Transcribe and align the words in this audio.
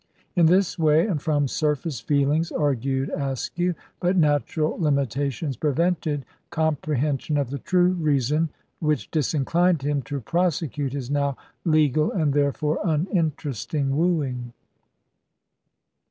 In 0.35 0.47
this 0.47 0.79
way, 0.79 1.05
and 1.05 1.21
from 1.21 1.47
surface 1.47 1.99
feelings, 1.99 2.51
argued 2.51 3.11
Askew; 3.15 3.75
but 3.99 4.17
natural 4.17 4.75
limitations 4.79 5.57
prevented 5.57 6.25
comprehension 6.49 7.37
of 7.37 7.51
the 7.51 7.59
true 7.59 7.91
reason 7.91 8.49
which 8.79 9.11
disinclined 9.11 9.83
him 9.83 10.01
to 10.09 10.19
prosecute 10.19 10.93
his 10.93 11.11
now 11.11 11.37
legal 11.63 12.11
and 12.11 12.33
therefore 12.33 12.79
uninteresting 12.83 13.95
wooing. 13.95 14.53